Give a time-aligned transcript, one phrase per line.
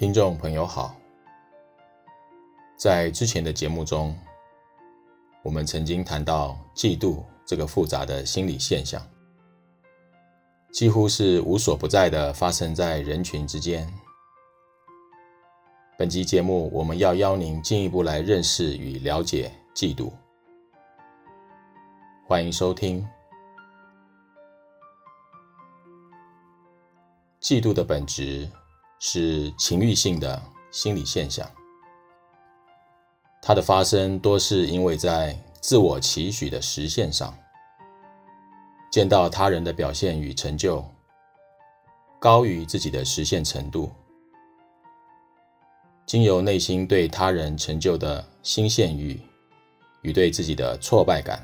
[0.00, 0.96] 听众朋友好，
[2.74, 4.18] 在之前的节目中，
[5.42, 9.06] 我们曾经谈到嫉妒这个复杂的心理现象，
[10.72, 13.86] 几乎是无所不在的发生在人群之间。
[15.98, 20.10] 本集节目，我们要邀您进一步来认识与了解嫉妒。
[22.26, 23.06] 欢迎收听。
[27.38, 28.50] 嫉妒的本质
[29.02, 30.40] 是情欲性的
[30.70, 31.50] 心理现象，
[33.40, 37.34] 它的发生多是因为在自我期许的实现上，
[38.92, 40.84] 见到他人的表现与成就
[42.18, 43.90] 高于自己的实现程度，
[46.04, 49.18] 经由内心对他人成就的欣羡欲
[50.02, 51.42] 与对自己的挫败感，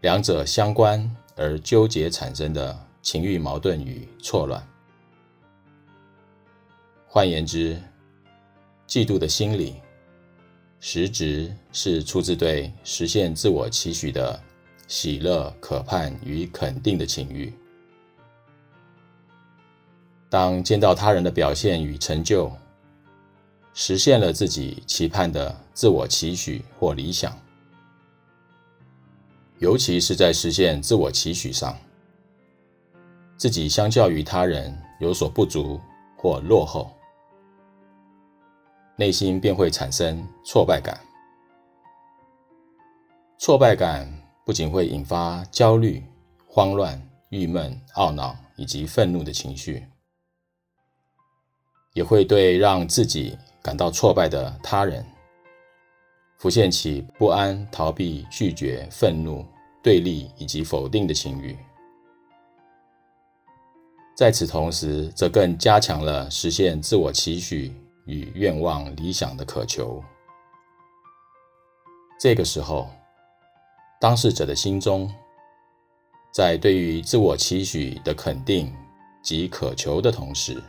[0.00, 2.84] 两者相关而纠结产生的。
[3.02, 4.60] 情欲矛盾与错乱。
[7.16, 7.80] 换言之，
[8.86, 9.76] 嫉妒的心理，
[10.80, 14.38] 实质是出自对实现自我期许的
[14.86, 17.50] 喜乐、渴盼与肯定的情欲。
[20.28, 22.52] 当见到他人的表现与成就，
[23.72, 27.34] 实现了自己期盼的自我期许或理想，
[29.58, 31.74] 尤其是在实现自我期许上，
[33.38, 35.80] 自己相较于他人有所不足
[36.18, 36.92] 或落后，
[38.96, 40.98] 内心便会产生挫败感。
[43.38, 44.10] 挫败感
[44.44, 46.02] 不仅会引发焦虑、
[46.46, 49.86] 慌乱、郁闷、懊恼以及愤怒的情绪，
[51.92, 55.04] 也会对让自己感到挫败的他人
[56.38, 59.44] 浮现起不安、逃避、拒绝、愤怒、
[59.82, 61.58] 对立以及否定的情绪。
[64.16, 67.70] 在此同时，则更加强了实现自我期许
[68.06, 70.02] 与愿望、理想的渴求。
[72.18, 72.88] 这个时候，
[74.00, 75.12] 当事者的心中，
[76.32, 78.74] 在对于自我期许的肯定
[79.22, 80.62] 及渴求的同时，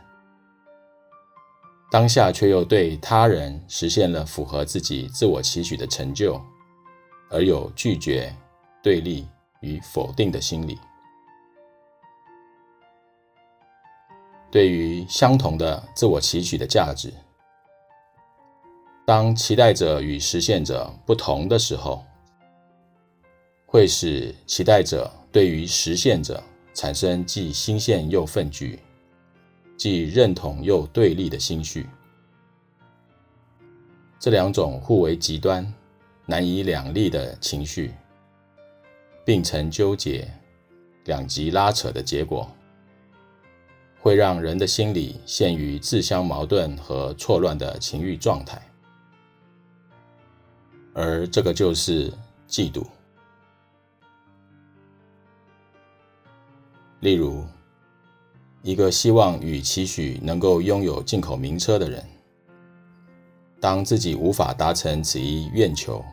[1.90, 6.38] 当下却又对他人实现了符合自己自我期许的成就，
[7.30, 8.34] 而有拒绝、
[8.82, 9.26] 对立
[9.60, 10.78] 与否定的心理。
[14.50, 17.12] 对于相同的自我期许的价值，
[19.08, 22.04] 当期待者与实现者不同的时候，
[23.64, 28.78] 会使期待者对于实现者产生既新鲜又愤惧，
[29.78, 31.86] 既认同又对立的心绪。
[34.20, 35.66] 这两种互为极端、
[36.26, 37.94] 难以两立的情绪，
[39.24, 40.30] 并成纠结、
[41.06, 42.46] 两极拉扯的结果。
[43.98, 48.60] 会让人的心里陷于自相矛盾和错乱的情欲状态，
[51.00, 52.12] 而这个就是
[52.48, 52.84] 嫉妒。
[56.98, 57.44] 例如，
[58.62, 62.04] 一个希望与期许能够拥有进口名车的人，
[63.60, 66.04] 当自己无法达成此一愿求，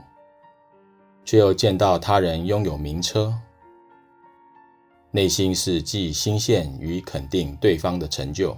[1.23, 3.33] 却又见到他人拥有名车。
[5.09, 8.55] 内心是既欣羡与肯定对方的成就，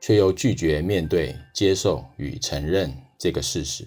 [0.00, 3.86] 却又拒绝面对、接受与承认这个事实。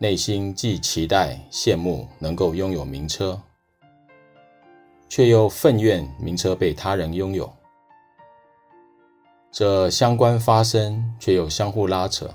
[0.00, 3.42] 内心既期待、羡慕能够拥有名车，
[5.08, 7.52] 却又愤怨名车被他人拥有。
[9.50, 12.32] 这相关发生却又相互拉扯、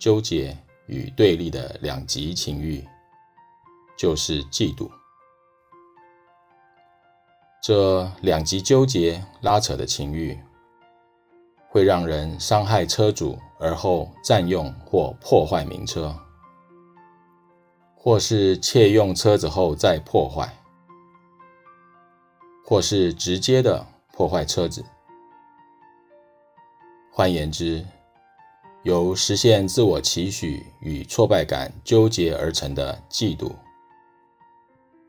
[0.00, 0.56] 纠结
[0.86, 2.84] 与对立的两极情欲，
[3.96, 4.90] 就是嫉妒。
[7.62, 10.36] 这两极纠结拉扯的情欲，
[11.68, 16.12] 会让人伤害车主而后占用或破坏名车，
[18.02, 20.50] 或是窃用车子后再破坏，
[22.64, 24.82] 或是直接的破坏车子。
[27.12, 27.84] 换言之，
[28.84, 33.52] 由实现自我期许与挫败感纠结而成的嫉妒，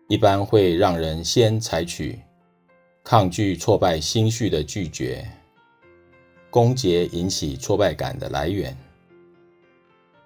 [0.09, 2.19] 一般会让人先采取。
[3.03, 5.27] 抗拒挫败心绪的拒绝，
[6.51, 8.77] 攻訐引起挫败感的来源，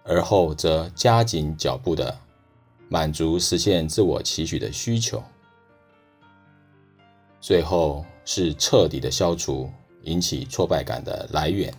[0.04, 2.20] 而后则加紧脚步的
[2.88, 5.22] 满足实现自我期许的需求，
[7.42, 9.70] 最后是彻底的消除
[10.04, 11.74] 引起挫败感的来源。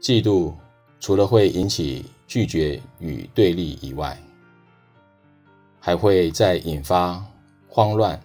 [0.00, 0.52] 嫉妒
[1.00, 4.20] 除了会引起拒绝与对立以外，
[5.80, 7.24] 还会再引发
[7.68, 8.20] 慌乱、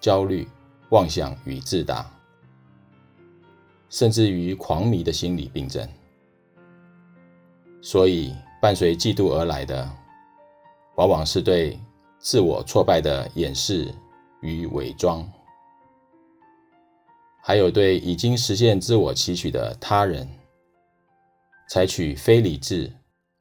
[0.00, 0.46] 焦虑、
[0.90, 2.08] 妄想与自大，
[3.90, 5.88] 甚至于狂迷的心理病症。
[7.86, 9.86] 所以，伴随嫉妒而来的，
[10.94, 11.78] 往往是对
[12.18, 13.94] 自我挫败的掩饰
[14.40, 15.30] 与伪装，
[17.42, 20.26] 还有对已经实现自我期许的他人，
[21.68, 22.90] 采取非理智、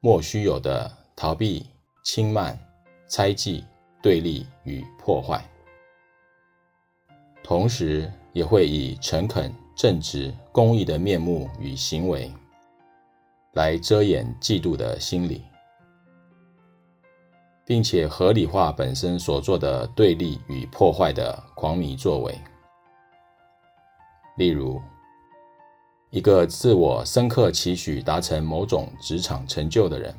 [0.02, 1.66] 莫须有的逃避、
[2.04, 2.60] 轻慢、
[3.08, 3.64] 猜忌、
[4.02, 5.42] 对立与破坏，
[7.42, 12.30] 同时也会以诚恳、正直、公义的面目与行为，
[13.54, 15.44] 来遮掩嫉妒的心理，
[17.66, 22.36] 并且合理化本身所做的对立与破坏的狂迷作为。
[24.38, 24.82] 例如，
[26.10, 30.16] 一个自我深刻期许达成某种职场成就的人，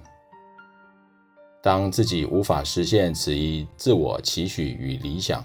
[1.61, 5.45] 当自己无法实现此一自我期许与理想，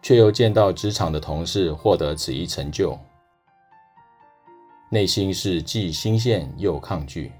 [0.00, 2.98] 却又见到职场的同事获得此一成就，
[4.90, 7.32] 内心是既新鲜又抗拒。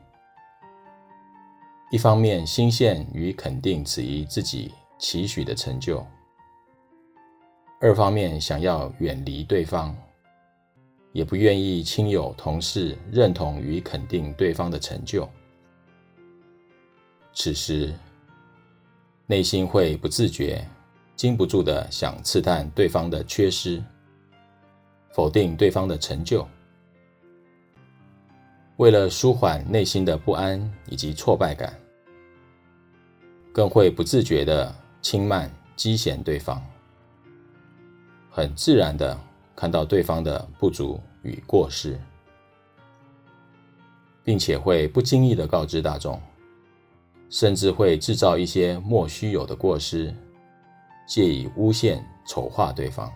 [1.91, 6.05] 一方面新鲜与肯定此一自己期许的成就，
[7.81, 9.97] 二方面想要远离对方。
[11.13, 15.27] 也不愿意亲友同事认同与肯定对方的成就，
[17.33, 17.95] 此时
[19.25, 20.63] 内心会不自觉、
[21.15, 23.83] 禁不住的想刺探对方的缺失，
[25.11, 26.47] 否定对方的成就。
[28.77, 31.73] 为了舒缓内心的不安以及挫败感，
[33.53, 36.63] 更会不自觉的轻慢、讥嫌对方，
[38.31, 39.19] 很自然的。
[39.59, 41.99] 看到对方的不足与过失，
[44.23, 46.21] 并且会不经意地告知大众，
[47.31, 50.15] 甚至会制造一些莫须有的过失，
[51.09, 53.11] 借以诬陷、丑化对方，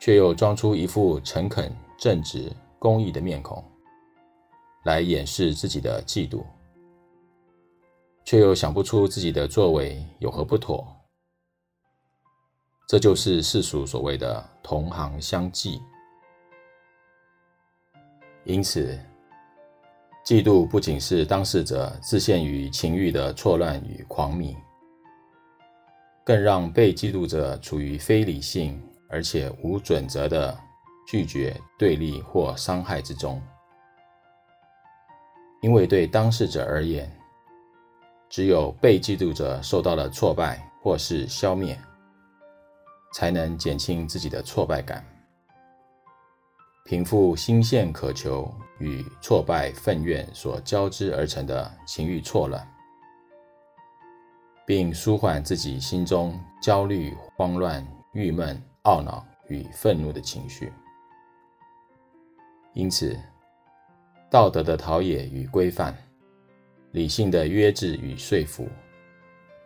[0.00, 3.64] 却又装出一副诚恳、正直、公义的面孔，
[4.84, 6.44] 来掩饰自己的嫉妒，
[8.24, 10.86] 却又想不出自己的作为有何不妥。
[12.88, 15.80] 这就是世俗所谓的同行相忌。
[18.44, 18.96] 因此，
[20.24, 24.56] 嫉妒不仅是当事者自陷于情欲的错乱与狂迷，
[26.24, 30.56] 更让被嫉妒者处于非理性而且无准则的
[31.06, 33.40] 拒绝、对立或伤害之中。
[35.62, 37.10] 因为对当事者而言，
[38.28, 41.78] 只有被嫉妒者受到了挫败或是消灭。
[43.14, 45.02] 才能减轻自己的挫败感，
[46.84, 52.68] 平复欣羡渴求与挫败愤怨所交织而成的情欲错乱，
[54.66, 60.70] 并舒缓自己心中焦虑、慌乱、郁闷、懊恼与愤怒的情绪。
[62.76, 63.18] 因此，
[64.30, 65.96] 道德的陶冶与规范，
[66.92, 68.68] 理性的约制与说服，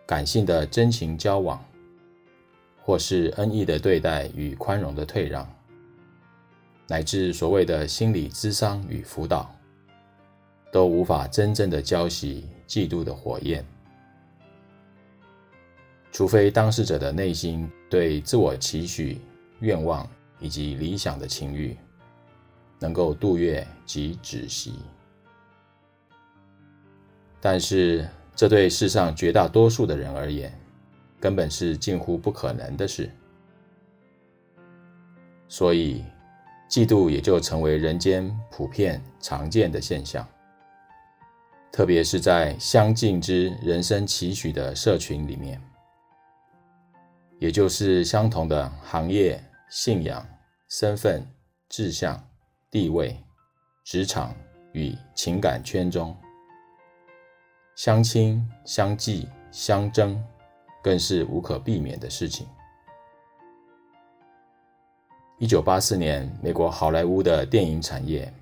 [0.07, 1.63] 感性的真情交往。
[2.83, 5.47] 或是恩义的对待与宽容的退让，
[6.89, 9.55] 乃至所谓的心理咨商与辅导，
[10.73, 13.65] 都无法真正的浇熄嫉妒的火焰。
[16.11, 19.21] 除非当事者的内心对自我期许、
[19.61, 20.09] 愿望
[20.41, 21.77] 以及理想的情欲，
[22.81, 24.81] 能够度月及止息。
[27.41, 30.53] 但是，这对世上绝大多数的人而言，
[31.21, 33.11] 根本是近乎不可能的事，
[35.49, 36.05] 所以
[36.69, 40.27] 嫉妒也就成为人间普遍常见的现象。
[41.73, 45.63] 特别是在相近之人生期许的社群里面，
[47.39, 50.27] 也就是相同的行业、信仰、
[50.69, 51.27] 身份、
[51.69, 52.23] 志向、
[52.71, 53.17] 地位、
[53.85, 54.35] 职场
[54.73, 56.17] 与情感圈中，
[57.75, 60.23] 相亲、相忌、相争。
[60.83, 62.49] 更是无可避免的事情。
[65.37, 68.33] 一九八四年，美国好莱坞的电影产业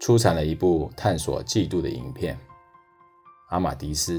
[0.00, 2.34] 出产了一部探索嫉妒的影片
[3.50, 4.18] 《阿玛迪斯》。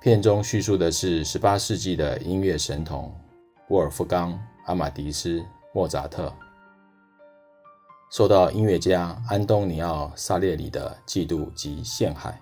[0.00, 3.12] 片中叙述的是十八世纪的音乐神童
[3.70, 4.34] 沃尔夫冈·
[4.66, 5.40] 阿玛迪斯·
[5.74, 6.32] 莫扎特
[8.12, 12.38] 受到音乐家安东尼奥·萨列里的嫉妒及陷害。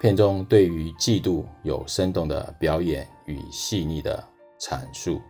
[0.00, 4.20] 片中对于嫉妒有生动的表演与细腻的
[4.58, 5.22] 阐述。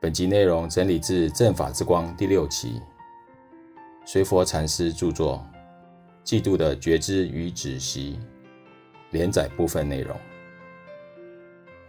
[0.00, 2.80] 本集内容整理自《正法之光》第六期，
[4.06, 5.44] 随佛禅师著作
[6.26, 8.18] 《嫉妒的觉知与止息》
[9.10, 10.16] 连载部分内容。